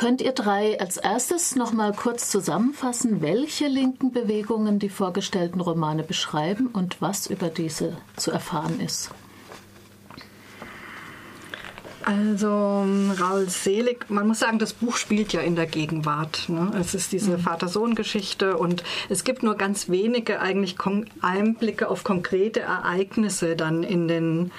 [0.00, 6.04] Könnt ihr drei als erstes noch mal kurz zusammenfassen, welche linken Bewegungen die vorgestellten Romane
[6.04, 9.10] beschreiben und was über diese zu erfahren ist?
[12.10, 12.84] Also
[13.20, 16.48] Raul Selig, man muss sagen, das Buch spielt ja in der Gegenwart.
[16.48, 16.72] Ne?
[16.80, 17.42] Es ist diese mhm.
[17.42, 20.74] Vater-Sohn-Geschichte und es gibt nur ganz wenige eigentlich
[21.20, 24.50] Einblicke auf konkrete Ereignisse dann in den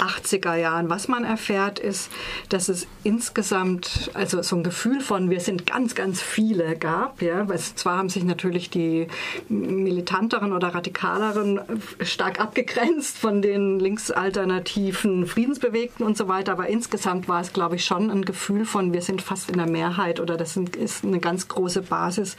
[0.00, 0.90] 80er Jahren.
[0.90, 2.10] Was man erfährt ist,
[2.48, 7.22] dass es insgesamt also so ein Gefühl von wir sind ganz, ganz viele gab.
[7.22, 7.48] Ja?
[7.48, 9.06] Weil zwar haben sich natürlich die
[9.48, 11.60] militanteren oder radikaleren
[12.00, 17.76] stark abgegrenzt von den linksalternativen Friedensbewegten und so weiter, aber insgesamt insgesamt war es, glaube
[17.76, 21.20] ich, schon ein Gefühl von, wir sind fast in der Mehrheit oder das ist eine
[21.20, 22.38] ganz große Basis,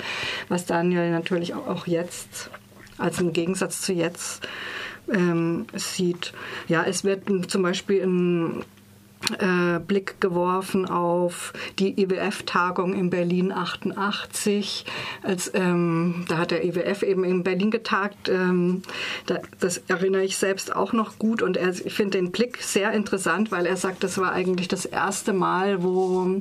[0.50, 2.50] was Daniel natürlich auch jetzt
[2.98, 4.48] als im Gegensatz zu jetzt
[5.14, 6.34] ähm, sieht.
[6.68, 8.66] Ja, es wird zum Beispiel ein
[9.40, 14.86] äh, Blick geworfen auf die IWF-Tagung in Berlin 88.
[15.24, 18.30] Als, ähm, da hat der IWF eben in Berlin getagt.
[18.30, 18.84] Ähm,
[19.26, 22.92] da, das erinnere ich selbst auch noch gut und er, ich finde den Blick sehr
[22.92, 26.40] interessant, weil er sagt, das war eigentlich das erste Mal, wo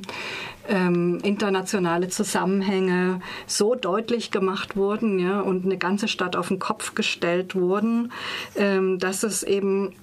[0.69, 6.95] ähm, internationale Zusammenhänge so deutlich gemacht wurden ja, und eine ganze Stadt auf den Kopf
[6.95, 8.11] gestellt wurden,
[8.55, 9.93] ähm, dass es eben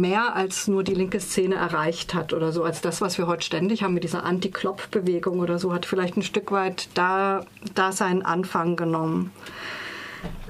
[0.00, 3.44] mehr als nur die linke Szene erreicht hat oder so, als das, was wir heute
[3.44, 7.44] ständig haben mit dieser Anti-Klopp-Bewegung oder so, hat vielleicht ein Stück weit da,
[7.74, 9.32] da seinen Anfang genommen.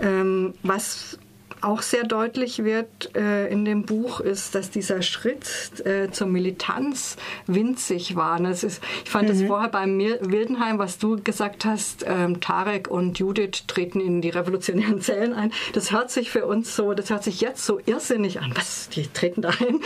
[0.01, 1.19] Ähm, was
[1.61, 7.17] auch sehr deutlich wird äh, in dem Buch, ist, dass dieser Schritt äh, zur Militanz
[7.47, 8.41] winzig war.
[8.41, 9.33] Das ist, ich fand mhm.
[9.33, 14.31] das vorher beim Wildenheim, was du gesagt hast, ähm, Tarek und Judith treten in die
[14.31, 15.53] revolutionären Zellen ein.
[15.73, 18.53] Das hört sich für uns so, das hört sich jetzt so irrsinnig an.
[18.55, 19.81] Was, die treten da ein?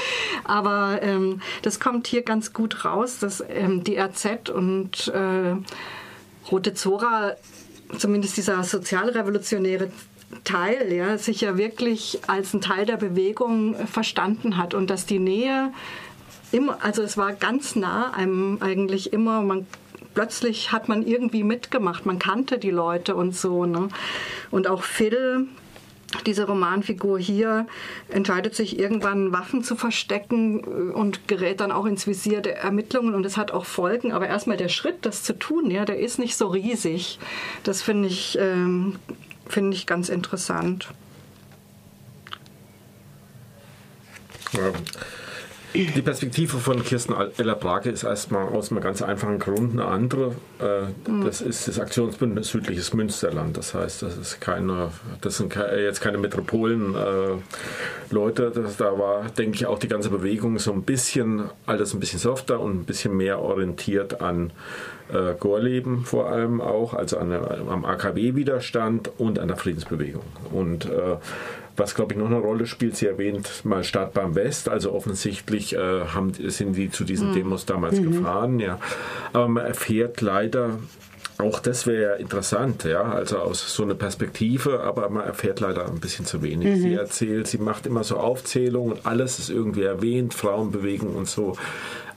[0.44, 5.56] Aber ähm, das kommt hier ganz gut raus, dass ähm, die RZ und äh,
[6.50, 7.36] Rote Zora
[7.98, 9.90] zumindest dieser sozialrevolutionäre
[10.44, 15.18] Teil, ja, sich ja wirklich als ein Teil der Bewegung verstanden hat und dass die
[15.18, 15.72] Nähe
[16.52, 19.66] immer, also es war ganz nah einem eigentlich immer, man
[20.14, 23.64] plötzlich hat man irgendwie mitgemacht, man kannte die Leute und so.
[23.64, 23.88] Ne?
[24.50, 25.46] Und auch Phil,
[26.26, 27.66] diese Romanfigur hier
[28.08, 30.60] entscheidet sich irgendwann Waffen zu verstecken
[30.92, 34.12] und gerät dann auch ins Visier der Ermittlungen und es hat auch Folgen.
[34.12, 37.20] Aber erstmal der Schritt, das zu tun, ja, der ist nicht so riesig.
[37.62, 38.96] Das finde ich ähm,
[39.50, 40.88] finde ich ganz interessant.
[44.52, 44.72] Ja.
[45.74, 50.34] Die Perspektive von Kirsten Ella Brake ist erstmal aus einem ganz einfachen Grund eine andere.
[50.60, 51.24] Äh, mhm.
[51.24, 53.56] Das ist das Aktionsbündnis Südliches Münsterland.
[53.56, 57.38] Das heißt, das ist keine, das sind jetzt keine Metropolen äh,
[58.78, 62.58] da war, denke ich, auch die ganze Bewegung so ein bisschen, alles ein bisschen softer
[62.60, 64.52] und ein bisschen mehr orientiert an
[65.12, 70.22] äh, Gorleben vor allem auch, also an am AKW-Widerstand und an der Friedensbewegung.
[70.52, 71.16] Und äh,
[71.80, 75.78] was, glaube ich, noch eine Rolle spielt, sie erwähnt mal Stadtbahn West, also offensichtlich äh,
[75.78, 77.34] haben, sind die zu diesen mhm.
[77.34, 78.12] Demos damals mhm.
[78.12, 78.78] gefahren, ja.
[79.32, 80.78] Aber man erfährt leider
[81.38, 85.98] auch das wäre interessant, ja, also aus so einer Perspektive, aber man erfährt leider ein
[85.98, 86.76] bisschen zu wenig.
[86.76, 86.82] Mhm.
[86.82, 91.56] Sie erzählt, sie macht immer so Aufzählungen und alles ist irgendwie erwähnt, Frauenbewegung und so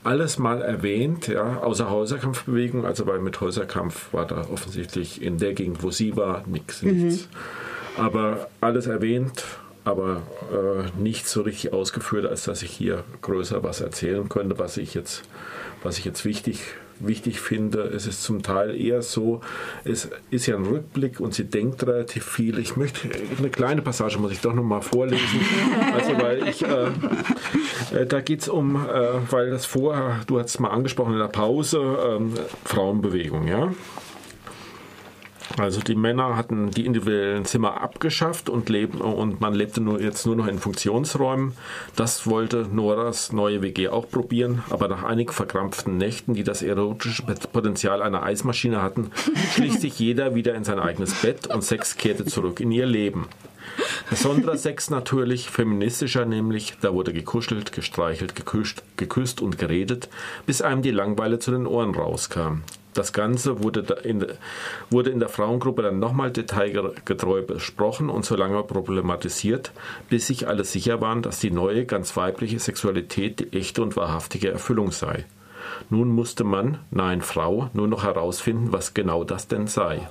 [0.02, 2.84] alles mal erwähnt, ja, außer Häuserkampfbewegung.
[2.84, 6.82] Also bei mit Häuserkampf war da offensichtlich in der Gegend, wo sie war, nichts.
[6.82, 7.18] Mhm.
[7.96, 9.44] Aber alles erwähnt,
[9.84, 14.76] aber äh, nicht so richtig ausgeführt, als dass ich hier größer was erzählen könnte, was
[14.76, 15.22] ich jetzt,
[15.82, 16.60] was ich jetzt wichtig
[17.00, 17.82] wichtig finde.
[17.82, 19.40] Es ist zum Teil eher so,
[19.84, 22.58] es ist ja ein Rückblick und sie denkt relativ viel.
[22.58, 25.24] Ich möchte, eine kleine Passage muss ich doch nochmal vorlesen.
[25.94, 26.86] Also, weil ich, äh,
[27.96, 31.18] äh, da geht es um, äh, weil das vorher, du hast es mal angesprochen in
[31.18, 31.78] der Pause,
[32.08, 32.34] ähm,
[32.64, 33.72] Frauenbewegung, ja.
[35.56, 40.26] Also die Männer hatten die individuellen Zimmer abgeschafft und, leben, und man lebte nur, jetzt
[40.26, 41.52] nur noch in Funktionsräumen.
[41.94, 47.22] Das wollte Noras neue WG auch probieren, aber nach einigen verkrampften Nächten, die das erotische
[47.22, 49.12] Potenzial einer Eismaschine hatten,
[49.54, 53.28] schlich sich jeder wieder in sein eigenes Bett und Sex kehrte zurück in ihr Leben.
[54.10, 60.08] Besonderer Sex natürlich, feministischer nämlich, da wurde gekuschelt, gestreichelt, geküsst, geküsst und geredet,
[60.46, 62.62] bis einem die Langweile zu den Ohren rauskam.
[62.94, 64.24] Das Ganze wurde in,
[64.88, 69.72] wurde in der Frauengruppe dann nochmal detailgetreu besprochen und so lange problematisiert,
[70.08, 74.50] bis sich alle sicher waren, dass die neue, ganz weibliche Sexualität die echte und wahrhaftige
[74.50, 75.24] Erfüllung sei.
[75.90, 80.08] Nun musste man, nein Frau, nur noch herausfinden, was genau das denn sei.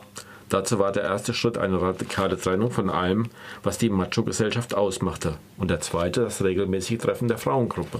[0.53, 3.25] Dazu war der erste Schritt eine radikale Trennung von allem,
[3.63, 5.33] was die Macho-Gesellschaft ausmachte.
[5.57, 7.97] Und der zweite das regelmäßige Treffen der Frauengruppe.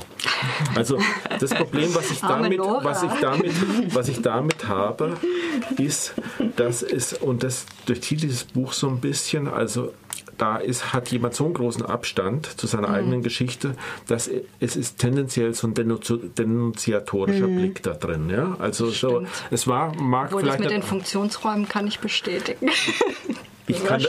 [0.75, 1.00] Also
[1.39, 5.18] das Problem, was ich damit, was ich damit, was ich damit habe,
[5.77, 6.13] ist,
[6.56, 9.94] dass es, und das durchzieht dieses Buch so ein bisschen, also
[10.38, 12.95] da ist, hat jemand so einen großen Abstand zu seiner mhm.
[12.95, 13.75] eigenen Geschichte,
[14.07, 14.30] dass
[14.60, 17.56] es ist tendenziell so ein denunziatorischer mhm.
[17.57, 18.30] Blick da drin.
[18.30, 18.56] Ja?
[18.60, 20.60] Also so, es war, mag Obwohl vielleicht...
[20.60, 22.69] Das mit den Funktionsräumen kann ich bestätigen.
[23.68, 24.01] Ich kann,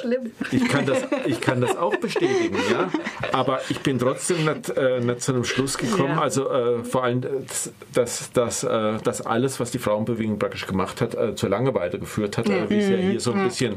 [0.51, 2.91] ich, kann das, ich kann das auch bestätigen, ja.
[3.33, 6.17] Aber ich bin trotzdem nicht, äh, nicht zu einem Schluss gekommen.
[6.17, 6.23] Ja.
[6.23, 7.23] Also äh, vor allem,
[7.93, 12.37] dass, dass, äh, dass alles, was die Frauenbewegung praktisch gemacht hat, äh, zur Langeweile geführt
[12.37, 12.69] hat, ja.
[12.69, 13.77] wie es ja hier so ein bisschen,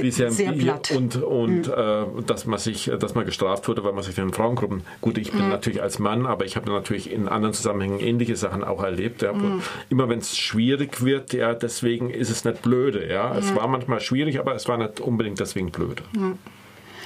[0.00, 0.92] wie es ja sehr platt.
[0.92, 2.26] und, und mhm.
[2.26, 5.44] dass man sich, dass man gestraft wurde, weil man sich in Frauengruppen, gut, ich bin
[5.44, 5.50] mhm.
[5.50, 9.22] natürlich als Mann, aber ich habe natürlich in anderen Zusammenhängen ähnliche Sachen auch erlebt.
[9.22, 9.32] Ja.
[9.32, 9.62] Mhm.
[9.88, 13.36] Immer wenn es schwierig wird, ja, deswegen ist es nicht blöde, ja.
[13.36, 16.02] Es war manchmal schwierig, aber es war nicht unbedingt deswegen blöd.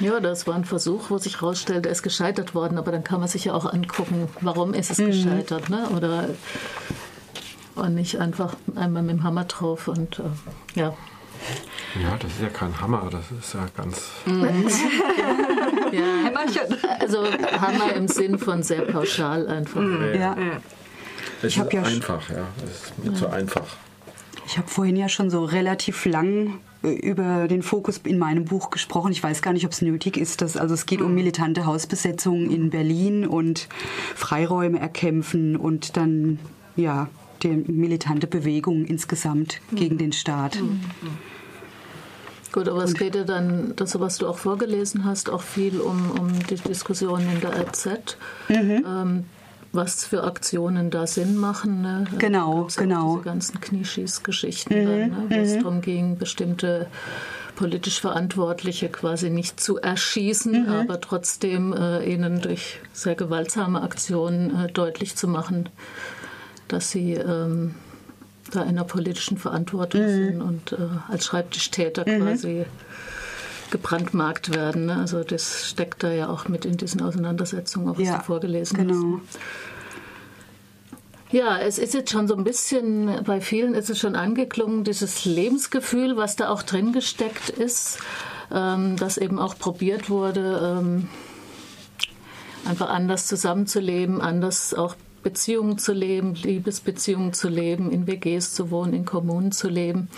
[0.01, 3.21] Ja, das war ein Versuch, wo sich herausstellt, er ist gescheitert worden, aber dann kann
[3.21, 5.07] man sich ja auch angucken, warum ist es mhm.
[5.07, 5.89] gescheitert, ne?
[5.97, 6.29] Oder
[7.75, 10.95] und nicht einfach einmal mit dem Hammer drauf und äh, ja.
[12.01, 14.11] Ja, das ist ja kein Hammer, das ist ja ganz.
[14.25, 14.43] Mhm.
[15.93, 16.77] ja, Hämmerchen.
[17.01, 17.25] Also
[17.61, 19.81] Hammer im Sinn von sehr pauschal einfach.
[19.81, 20.15] Mhm.
[20.15, 20.37] Ja.
[20.39, 20.61] ja.
[21.43, 22.47] Es ist ja einfach, ja.
[22.65, 23.19] Es ist mir ja.
[23.19, 23.67] zu einfach.
[24.47, 29.13] Ich habe vorhin ja schon so relativ lang über den Fokus in meinem Buch gesprochen.
[29.13, 30.43] Ich weiß gar nicht, ob es nötig ist.
[30.43, 31.15] Dass, also es geht um hm.
[31.15, 33.69] militante Hausbesetzungen in Berlin und
[34.15, 36.39] Freiräume erkämpfen und dann
[36.77, 37.09] ja
[37.43, 39.77] die militante Bewegung insgesamt mhm.
[39.77, 40.61] gegen den Staat.
[40.61, 40.81] Mhm.
[42.53, 46.11] Gut, aber es geht ja dann, das, was du auch vorgelesen hast, auch viel um,
[46.11, 48.19] um die Diskussion in der RZ.
[48.49, 48.85] Mhm.
[48.87, 49.25] Ähm,
[49.73, 51.83] was für Aktionen da Sinn machen.
[51.83, 52.05] Ne?
[52.19, 53.15] Genau, genau.
[53.15, 55.17] Diese ganzen Knieschießgeschichten, mhm, ne?
[55.29, 55.63] wo es mhm.
[55.63, 56.87] darum ging, bestimmte
[57.57, 60.69] politisch Verantwortliche quasi nicht zu erschießen, mhm.
[60.69, 65.69] aber trotzdem äh, ihnen durch sehr gewaltsame Aktionen äh, deutlich zu machen,
[66.69, 67.75] dass sie ähm,
[68.51, 70.09] da in der politischen Verantwortung mhm.
[70.09, 70.77] sind und äh,
[71.09, 72.23] als Schreibtischtäter mhm.
[72.23, 72.65] quasi
[73.73, 74.87] gebrandmarkt werden.
[74.87, 74.97] Ne?
[74.97, 78.77] Also das steckt da ja auch mit in diesen Auseinandersetzungen, auch was ja, du vorgelesen
[78.79, 79.19] genau.
[79.19, 79.41] hast.
[81.33, 85.25] Ja, es ist jetzt schon so ein bisschen, bei vielen ist es schon angeklungen, dieses
[85.25, 87.99] Lebensgefühl, was da auch drin gesteckt ist,
[88.53, 91.09] ähm, das eben auch probiert wurde, ähm,
[92.67, 98.93] einfach anders zusammenzuleben, anders auch Beziehungen zu leben, Liebesbeziehungen zu leben, in WGs zu wohnen,
[98.93, 100.09] in Kommunen zu leben.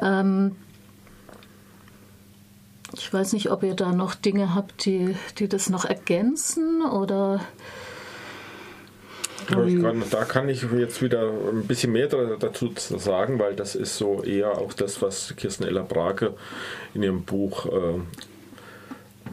[0.00, 0.56] Ähm,
[2.96, 7.40] ich weiß nicht, ob ihr da noch Dinge habt, die, die das noch ergänzen oder.
[9.46, 14.22] Kann, da kann ich jetzt wieder ein bisschen mehr dazu sagen, weil das ist so
[14.22, 16.34] eher auch das, was Kirsten Ella Brake
[16.94, 17.98] in ihrem Buch, äh,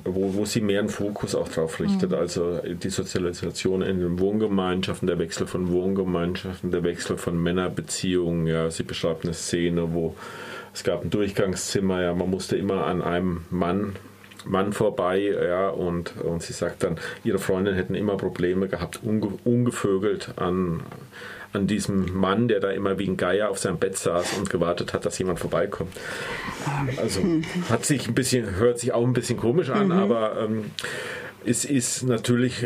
[0.06, 2.10] wo, wo sie mehr einen Fokus auch drauf richtet.
[2.10, 2.18] Mhm.
[2.18, 8.48] Also die Sozialisation in den Wohngemeinschaften, der Wechsel von Wohngemeinschaften, der Wechsel von Männerbeziehungen.
[8.48, 10.16] Ja, sie beschreibt eine Szene, wo
[10.74, 13.96] es gab ein Durchgangszimmer, ja, man musste immer an einem Mann
[14.46, 19.34] Mann vorbei, ja, und, und sie sagt dann, ihre Freundin hätten immer Probleme gehabt, unge,
[19.44, 20.82] ungevögelt an,
[21.52, 24.94] an diesem Mann, der da immer wie ein Geier auf seinem Bett saß und gewartet
[24.94, 25.92] hat, dass jemand vorbeikommt.
[26.98, 27.22] Also
[27.70, 29.92] hat sich ein bisschen, hört sich auch ein bisschen komisch an, mhm.
[29.94, 30.72] aber ähm,
[31.46, 32.66] es ist natürlich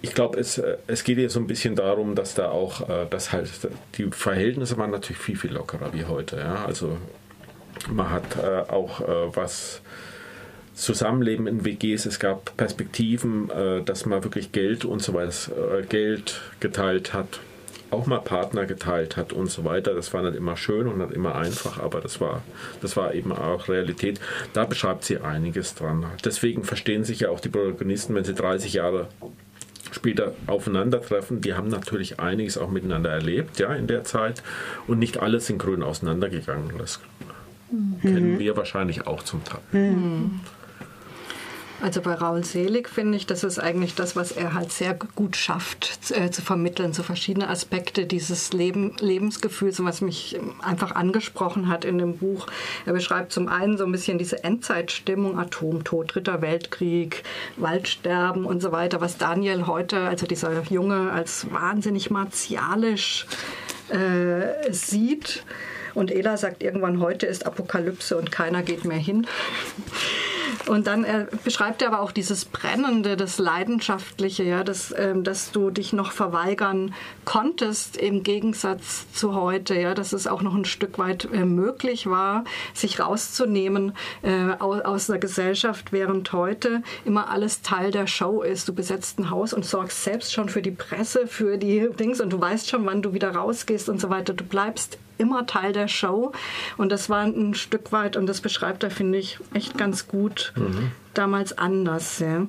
[0.00, 3.06] ich glaube, es, äh, es geht ja so ein bisschen darum, dass da auch, äh,
[3.10, 3.50] dass halt
[3.96, 6.36] die Verhältnisse waren natürlich viel, viel lockerer wie heute.
[6.36, 6.64] Ja?
[6.64, 6.96] Also
[7.90, 9.00] man hat äh, auch
[9.34, 9.80] was
[10.74, 13.50] Zusammenleben in WGs, es gab Perspektiven,
[13.84, 17.40] dass man wirklich Geld und so weiter, Geld geteilt hat,
[17.90, 19.94] auch mal Partner geteilt hat und so weiter.
[19.94, 22.42] Das war nicht immer schön und nicht immer einfach, aber das war,
[22.80, 24.20] das war eben auch Realität.
[24.52, 26.06] Da beschreibt sie einiges dran.
[26.24, 29.08] Deswegen verstehen sich ja auch die Protagonisten, wenn sie 30 Jahre
[29.92, 31.40] später aufeinandertreffen.
[31.40, 34.42] Die haben natürlich einiges auch miteinander erlebt, ja, in der Zeit.
[34.86, 36.76] Und nicht alle sind grün auseinandergegangen.
[36.78, 37.00] Das
[37.70, 38.00] mhm.
[38.00, 39.60] kennen wir wahrscheinlich auch zum Teil.
[39.72, 40.40] Mhm.
[41.80, 45.36] Also bei Raul Selig finde ich, das ist eigentlich das, was er halt sehr gut
[45.36, 51.84] schafft äh, zu vermitteln, so verschiedene Aspekte dieses Leben, Lebensgefühls, was mich einfach angesprochen hat
[51.84, 52.48] in dem Buch.
[52.84, 57.22] Er beschreibt zum einen so ein bisschen diese Endzeitstimmung, Atomtod, Dritter Weltkrieg,
[57.56, 63.26] Waldsterben und so weiter, was Daniel heute, also dieser Junge, als wahnsinnig martialisch
[63.90, 65.44] äh, sieht.
[65.94, 69.26] Und Ela sagt irgendwann, heute ist Apokalypse und keiner geht mehr hin.
[70.68, 75.50] Und dann äh, beschreibt er aber auch dieses Brennende, das Leidenschaftliche, ja, das, ähm, dass
[75.50, 76.94] du dich noch verweigern
[77.24, 82.06] konntest im Gegensatz zu heute, ja, dass es auch noch ein Stück weit äh, möglich
[82.06, 82.44] war,
[82.74, 88.68] sich rauszunehmen äh, aus, aus der Gesellschaft, während heute immer alles Teil der Show ist.
[88.68, 92.30] Du besetzt ein Haus und sorgst selbst schon für die Presse, für die Dings und
[92.30, 94.34] du weißt schon, wann du wieder rausgehst und so weiter.
[94.34, 96.32] Du bleibst immer Teil der Show.
[96.76, 100.52] Und das war ein Stück weit, und das beschreibt er, finde ich, echt ganz gut,
[100.56, 100.92] mhm.
[101.14, 102.20] damals anders.
[102.20, 102.46] Ja.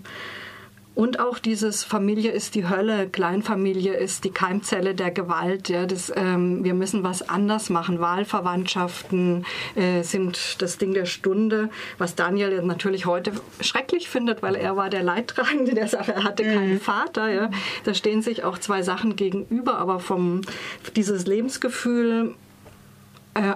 [0.99, 5.69] Und auch dieses Familie ist die Hölle, Kleinfamilie ist die Keimzelle der Gewalt.
[5.69, 8.01] Ja, das, ähm, wir müssen was anders machen.
[8.01, 9.45] Wahlverwandtschaften
[9.75, 14.89] äh, sind das Ding der Stunde, was Daniel natürlich heute schrecklich findet, weil er war
[14.89, 16.15] der Leidtragende der Sache.
[16.15, 16.81] Er hatte keinen mhm.
[16.81, 17.29] Vater.
[17.31, 17.49] Ja.
[17.85, 20.41] Da stehen sich auch zwei Sachen gegenüber, aber vom
[20.97, 22.35] dieses Lebensgefühl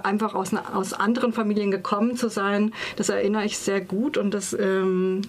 [0.03, 4.53] einfach aus, aus anderen Familien gekommen zu sein, das erinnere ich sehr gut und das
[4.53, 5.21] ähm,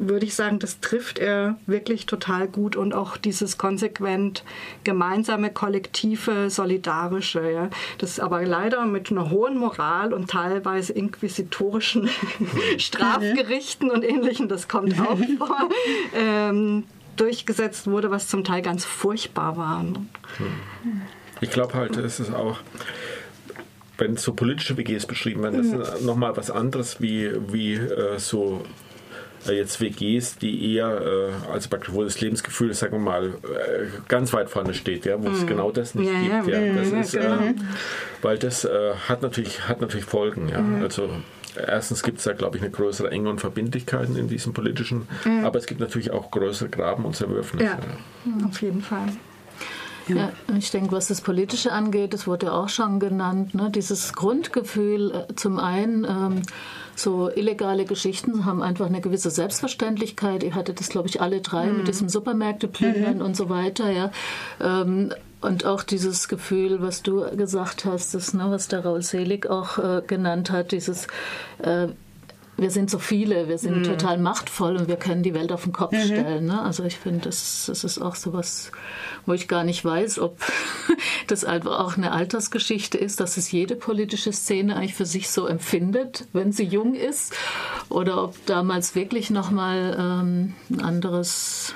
[0.00, 4.44] würde ich sagen, das trifft er wirklich total gut und auch dieses konsequent
[4.84, 7.50] gemeinsame, kollektive, solidarische.
[7.50, 7.70] Ja.
[7.98, 12.08] Das ist aber leider mit einer hohen Moral und teilweise inquisitorischen
[12.78, 15.68] Strafgerichten und Ähnlichem, das kommt auch vor,
[16.14, 16.84] ähm,
[17.16, 19.84] durchgesetzt wurde, was zum Teil ganz furchtbar war.
[21.40, 22.58] Ich glaube halt, es ist auch
[23.98, 28.64] wenn so politische WGs beschrieben werden, das ist nochmal was anderes wie, wie äh, so
[29.46, 33.86] äh, jetzt WGs, die eher, äh, also praktisch, wo das Lebensgefühl, sagen wir mal, äh,
[34.08, 35.46] ganz weit vorne steht, ja, wo es mhm.
[35.46, 36.48] genau das nicht ja, gibt.
[36.48, 36.60] Ja.
[36.60, 36.74] ja.
[36.74, 37.40] Das ist, genau.
[37.42, 37.54] äh,
[38.22, 40.48] weil das äh, hat, natürlich, hat natürlich Folgen.
[40.48, 40.60] Ja.
[40.60, 40.82] Mhm.
[40.82, 41.10] Also
[41.56, 45.44] erstens gibt es da, glaube ich, eine größere Enge und Verbindlichkeiten in diesem politischen, mhm.
[45.44, 47.64] aber es gibt natürlich auch größere Graben und Zerwürfnisse.
[47.64, 47.78] Ja,
[48.46, 49.08] auf jeden Fall.
[50.08, 53.70] Ja, ich denke, was das Politische angeht, das wurde auch schon genannt, ne?
[53.70, 56.42] dieses Grundgefühl äh, zum einen, ähm,
[56.94, 60.42] so illegale Geschichten haben einfach eine gewisse Selbstverständlichkeit.
[60.42, 61.78] Ihr hattet das, glaube ich, alle drei mhm.
[61.78, 63.22] mit diesem Supermärkte plündern mhm.
[63.22, 64.10] und so weiter, ja.
[64.60, 69.46] Ähm, und auch dieses Gefühl, was du gesagt hast, das, ne, was der Raul Selig
[69.48, 71.08] auch äh, genannt hat, dieses
[71.58, 71.88] äh,
[72.56, 73.84] wir sind so viele, wir sind mhm.
[73.84, 76.04] total machtvoll und wir können die Welt auf den Kopf mhm.
[76.04, 76.46] stellen.
[76.46, 76.60] Ne?
[76.60, 78.70] Also ich finde, das, das ist auch so was,
[79.26, 80.38] wo ich gar nicht weiß, ob
[81.26, 85.46] das einfach auch eine Altersgeschichte ist, dass es jede politische Szene eigentlich für sich so
[85.46, 87.34] empfindet, wenn sie jung ist,
[87.88, 91.74] oder ob damals wirklich nochmal ähm, ein anderes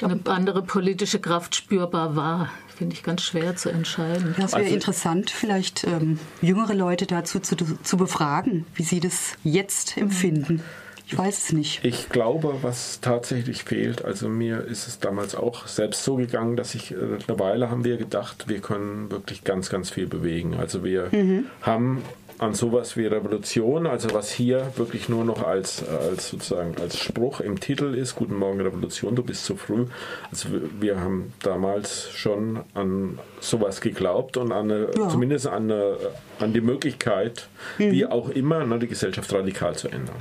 [0.00, 2.50] eine andere politische Kraft spürbar war
[2.82, 4.34] finde ich ganz schwer zu entscheiden.
[4.36, 9.34] Das wäre also, interessant, vielleicht ähm, jüngere Leute dazu zu, zu befragen, wie sie das
[9.44, 10.64] jetzt empfinden.
[11.06, 11.84] Ich weiß es nicht.
[11.84, 16.74] Ich glaube, was tatsächlich fehlt, also mir ist es damals auch selbst so gegangen, dass
[16.74, 20.54] ich, äh, eine Weile haben wir gedacht, wir können wirklich ganz, ganz viel bewegen.
[20.54, 21.46] Also wir mhm.
[21.60, 22.02] haben
[22.42, 27.40] an sowas wie Revolution, also was hier wirklich nur noch als, als sozusagen als Spruch
[27.40, 29.86] im Titel ist, Guten Morgen Revolution, du bist zu früh.
[30.30, 30.48] Also
[30.80, 35.08] wir haben damals schon an sowas geglaubt und an eine, ja.
[35.08, 35.96] zumindest an, eine,
[36.40, 37.92] an die Möglichkeit, mhm.
[37.92, 40.16] wie auch immer, ne, die Gesellschaft radikal zu ändern.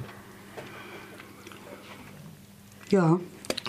[2.89, 3.19] Ja,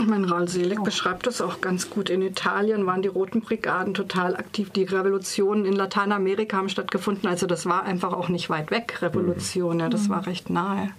[0.07, 2.11] mein Raul Selig beschreibt das auch ganz gut.
[2.11, 4.71] In Italien waren die Roten Brigaden total aktiv.
[4.71, 7.29] Die Revolutionen in Lateinamerika haben stattgefunden.
[7.29, 9.81] Also das war einfach auch nicht weit weg, Revolution.
[9.81, 10.91] Ja, das war recht nahe.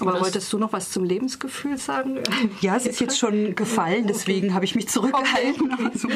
[0.00, 2.18] Aber das wolltest du noch was zum Lebensgefühl sagen?
[2.60, 4.54] Ja, es ist jetzt schon gefallen, deswegen okay.
[4.54, 5.72] habe ich mich zurückgehalten.
[5.72, 5.90] Okay.
[5.92, 6.08] Also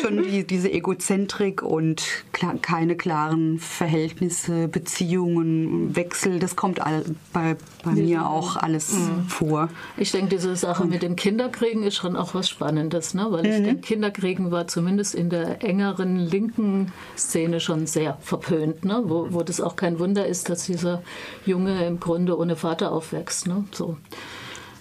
[0.00, 2.02] schon die, diese Egozentrik und
[2.32, 9.28] klar, keine klaren Verhältnisse, Beziehungen, Wechsel, das kommt all, bei, bei mir auch alles mhm.
[9.28, 9.68] vor.
[9.96, 13.26] Ich denke, diese Sache und mit dem Kinderkriegen ist schon auch was Spannendes, ne?
[13.30, 13.50] weil mhm.
[13.50, 19.02] ich denke, Kinderkriegen war zumindest in der engeren linken Szene schon sehr verpönt, ne?
[19.04, 21.02] wo, wo das auch kein Wunder ist, dass dieser
[21.44, 23.46] Junge im Grunde ohne Vater Vater aufwächst.
[23.46, 23.64] Ne?
[23.72, 23.96] So.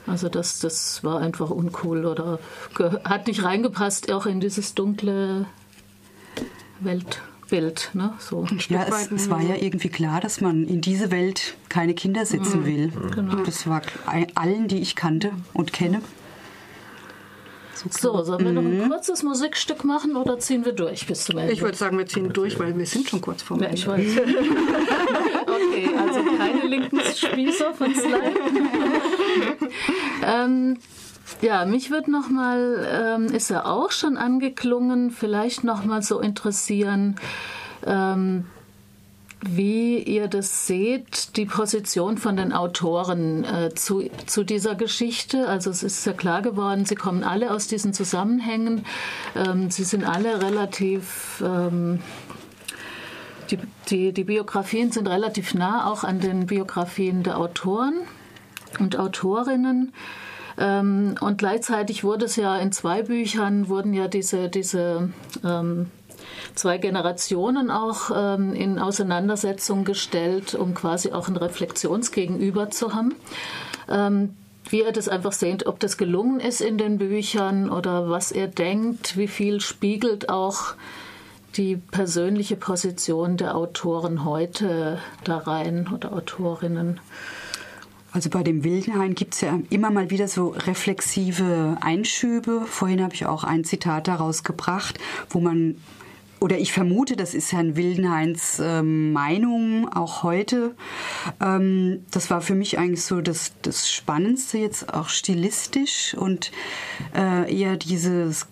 [0.05, 2.39] Also das, das war einfach uncool oder
[3.03, 5.47] hat nicht reingepasst auch in dieses dunkle
[6.79, 7.89] Weltbild.
[7.93, 8.13] Ne?
[8.19, 8.45] So.
[8.69, 12.61] Ja, es, es, war ja irgendwie klar, dass man in diese Welt keine Kinder setzen
[12.61, 12.65] mhm.
[12.65, 12.91] will.
[13.13, 13.35] Genau.
[13.43, 13.81] Das war
[14.35, 16.01] allen, die ich kannte und kenne.
[17.91, 18.89] So, sollen wir noch ein mhm.
[18.89, 21.53] kurzes Musikstück machen oder ziehen wir durch bis zum Ende?
[21.53, 23.67] Ich würde sagen, wir ziehen durch, weil wir sind schon kurz vor Ende.
[23.67, 24.25] Ja, ich weiß.
[26.37, 28.33] keine linken Spießer von Slime.
[30.25, 30.77] ähm,
[31.41, 36.19] ja, mich wird noch mal, ähm, ist ja auch schon angeklungen, vielleicht noch mal so
[36.19, 37.15] interessieren,
[37.85, 38.45] ähm,
[39.41, 45.47] wie ihr das seht, die Position von den Autoren äh, zu, zu dieser Geschichte.
[45.47, 48.85] Also es ist ja klar geworden, sie kommen alle aus diesen Zusammenhängen.
[49.35, 51.99] Ähm, sie sind alle relativ ähm,
[53.51, 57.95] die, die, die Biografien sind relativ nah auch an den Biografien der Autoren
[58.79, 59.93] und Autorinnen.
[60.57, 65.09] Ähm, und gleichzeitig wurde es ja in zwei Büchern, wurden ja diese, diese
[65.43, 65.91] ähm,
[66.55, 73.15] zwei Generationen auch ähm, in Auseinandersetzung gestellt, um quasi auch ein Reflexionsgegenüber zu haben.
[73.89, 74.35] Ähm,
[74.69, 78.47] wie ihr das einfach seht, ob das gelungen ist in den Büchern oder was ihr
[78.47, 80.73] denkt, wie viel spiegelt auch
[81.57, 86.99] die persönliche Position der Autoren heute da rein oder Autorinnen.
[88.11, 92.61] Also bei dem Wildenhain gibt es ja immer mal wieder so reflexive Einschübe.
[92.65, 94.99] Vorhin habe ich auch ein Zitat daraus gebracht,
[95.29, 95.77] wo man
[96.39, 100.75] oder ich vermute, das ist Herrn Wildenhains äh, Meinung auch heute.
[101.41, 106.51] Ähm, das war für mich eigentlich so das, das Spannendste jetzt auch stilistisch und
[107.15, 108.47] äh, eher dieses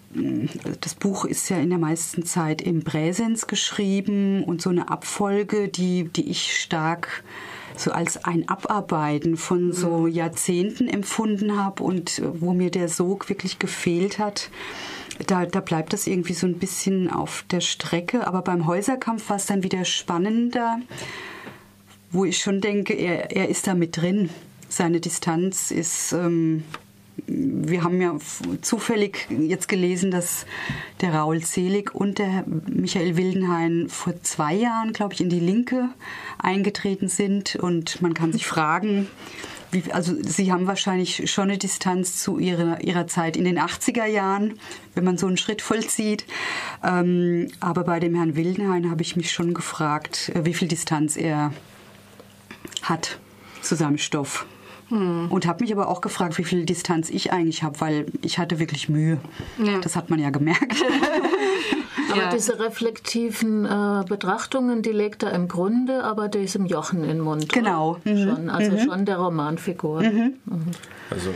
[0.79, 5.67] das Buch ist ja in der meisten Zeit im Präsens geschrieben und so eine Abfolge,
[5.67, 7.23] die, die ich stark
[7.79, 10.07] so als ein Abarbeiten von so mhm.
[10.07, 14.49] Jahrzehnten empfunden habe und äh, wo mir der Sog wirklich gefehlt hat.
[15.27, 18.27] Da, da bleibt das irgendwie so ein bisschen auf der Strecke.
[18.27, 20.79] Aber beim Häuserkampf war es dann wieder spannender,
[22.11, 24.29] wo ich schon denke, er, er ist da mit drin.
[24.67, 26.11] Seine Distanz ist.
[26.11, 26.63] Ähm,
[27.27, 28.15] wir haben ja
[28.61, 30.45] zufällig jetzt gelesen, dass
[31.01, 35.89] der Raul Selig und der Michael Wildenhain vor zwei Jahren, glaube ich, in die Linke
[36.37, 37.55] eingetreten sind.
[37.55, 39.07] Und man kann sich fragen,
[39.71, 44.05] wie, also Sie haben wahrscheinlich schon eine Distanz zu Ihrer, Ihrer Zeit in den 80er
[44.05, 44.59] Jahren,
[44.93, 46.25] wenn man so einen Schritt vollzieht.
[46.83, 51.17] Ähm, aber bei dem Herrn Wildenhain habe ich mich schon gefragt, äh, wie viel Distanz
[51.17, 51.53] er
[52.83, 53.19] hat
[53.61, 54.45] zu seinem Stoff.
[54.89, 55.31] Hm.
[55.31, 58.59] Und habe mich aber auch gefragt, wie viel Distanz ich eigentlich habe, weil ich hatte
[58.59, 59.19] wirklich Mühe.
[59.57, 59.79] Ja.
[59.79, 60.75] Das hat man ja gemerkt.
[62.11, 62.29] aber ja.
[62.29, 67.51] diese reflektiven äh, Betrachtungen, die legt er im Grunde aber diesem Jochen in den Mund.
[67.51, 67.97] Genau.
[68.03, 68.23] Mhm.
[68.23, 68.79] Schon, also mhm.
[68.79, 70.01] schon der Romanfigur.
[70.01, 70.33] Mhm.
[70.45, 70.71] mhm.
[71.09, 71.31] Also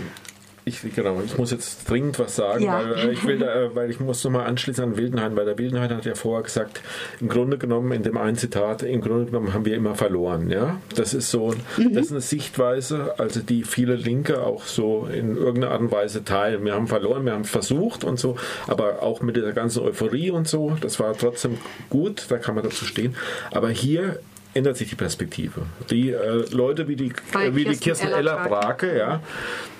[0.69, 2.81] ich, genau, ich muss jetzt dringend was sagen, ja.
[2.81, 5.57] weil, äh, ich will da, äh, weil ich muss nochmal anschließen an Wildenhain, weil der
[5.57, 6.81] Wildenhain hat ja vorher gesagt,
[7.19, 10.49] im Grunde genommen, in dem einen Zitat, im Grunde genommen haben wir immer verloren.
[10.49, 10.79] Ja?
[10.95, 11.93] Das ist so, mhm.
[11.93, 16.23] das ist eine Sichtweise, also die viele Linke auch so in irgendeiner Art und Weise
[16.23, 16.63] teilen.
[16.63, 20.47] Wir haben verloren, wir haben versucht und so, aber auch mit der ganzen Euphorie und
[20.47, 21.57] so, das war trotzdem
[21.89, 23.15] gut, da kann man dazu stehen.
[23.51, 24.19] Aber hier
[24.53, 25.61] ändert sich die Perspektive.
[25.89, 29.21] Die äh, Leute wie die, äh, wie Kirsten die Kirsten Ella Brake, ja,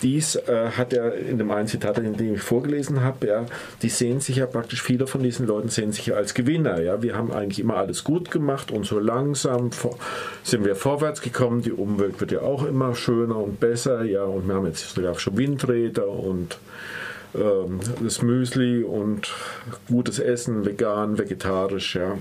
[0.04, 3.46] dies äh, hat er in dem einen Zitat, in dem ich vorgelesen habe, ja,
[3.82, 6.82] die sehen sich ja praktisch, viele von diesen Leuten sehen sich ja als Gewinner.
[6.82, 7.02] Ja.
[7.02, 9.98] Wir haben eigentlich immer alles gut gemacht und so langsam vor,
[10.44, 11.62] sind wir vorwärts gekommen.
[11.62, 14.04] Die Umwelt wird ja auch immer schöner und besser.
[14.04, 16.58] Ja, und wir haben jetzt sogar schon Windräder und
[17.34, 19.32] das Müsli und
[19.88, 22.18] gutes Essen, vegan, vegetarisch, ja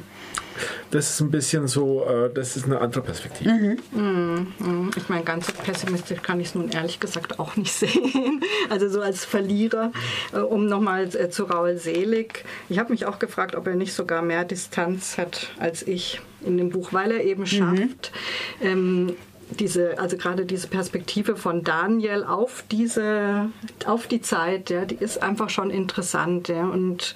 [0.90, 3.77] das ist ein bisschen so, äh, das ist eine andere Perspektive.
[3.92, 4.53] Mhm.
[4.59, 4.90] Mhm.
[4.97, 8.42] Ich meine, ganz pessimistisch kann ich es nun ehrlich gesagt auch nicht sehen.
[8.71, 9.92] Also so als Verlierer,
[10.33, 12.44] äh, um nochmal äh, zu Raul Selig.
[12.68, 16.57] Ich habe mich auch gefragt, ob er nicht sogar mehr Distanz hat als ich in
[16.57, 17.47] dem Buch, weil er eben mhm.
[17.47, 18.12] schafft,
[18.61, 18.66] mhm.
[18.66, 19.16] ähm,
[19.50, 23.50] diese, also gerade diese Perspektive von Daniel auf diese,
[23.87, 27.14] auf die Zeit, ja, die ist einfach schon interessant, ja, und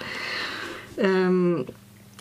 [0.98, 1.66] ähm,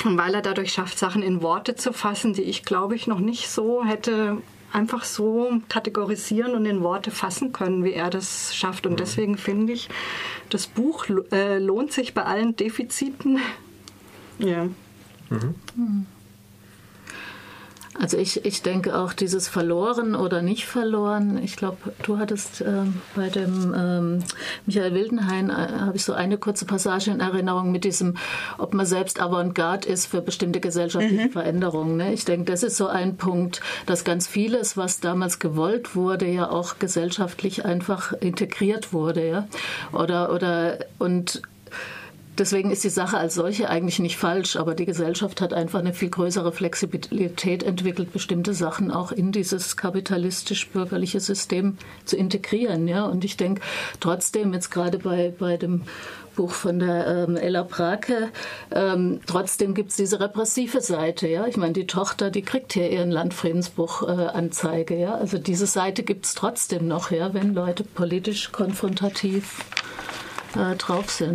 [0.04, 3.50] weil er dadurch schafft, Sachen in Worte zu fassen, die ich, glaube ich, noch nicht
[3.50, 4.38] so hätte
[4.74, 8.86] einfach so kategorisieren und in Worte fassen können, wie er das schafft.
[8.86, 8.98] Und mhm.
[8.98, 9.90] deswegen finde ich,
[10.50, 13.40] das Buch äh, lohnt sich bei allen Defiziten.
[14.40, 14.66] Ja.
[15.30, 15.56] Mhm.
[15.76, 16.06] Mhm.
[18.02, 21.40] Also ich, ich denke auch dieses verloren oder nicht verloren.
[21.44, 22.86] Ich glaube, du hattest äh,
[23.16, 24.24] bei dem ähm,
[24.66, 28.18] Michael Wildenhain, äh, habe ich so eine kurze Passage in Erinnerung mit diesem,
[28.58, 31.32] ob man selbst Avantgarde ist für bestimmte gesellschaftliche mhm.
[31.32, 31.98] Veränderungen.
[31.98, 32.12] Ne?
[32.12, 36.50] Ich denke, das ist so ein Punkt, dass ganz vieles, was damals gewollt wurde, ja
[36.50, 39.30] auch gesellschaftlich einfach integriert wurde.
[39.30, 39.48] Ja?
[39.92, 41.44] Oder, oder, und
[42.38, 45.94] Deswegen ist die Sache als solche eigentlich nicht falsch, aber die Gesellschaft hat einfach eine
[45.94, 52.88] viel größere Flexibilität entwickelt, bestimmte Sachen auch in dieses kapitalistisch-bürgerliche System zu integrieren.
[52.88, 53.06] Ja?
[53.06, 53.62] Und ich denke
[54.00, 55.84] trotzdem jetzt gerade bei, bei dem
[56.36, 58.30] Buch von der ähm, Ella Brake.
[58.74, 61.28] Ähm, trotzdem gibt es diese repressive Seite.
[61.28, 61.48] Ja?
[61.48, 64.96] Ich meine, die Tochter, die kriegt hier ihren Landfriedensbuch-Anzeige.
[64.96, 65.16] Äh, ja?
[65.16, 67.34] Also diese Seite gibt es trotzdem noch, ja?
[67.34, 69.66] wenn Leute politisch konfrontativ
[70.56, 71.30] äh, drauf sind.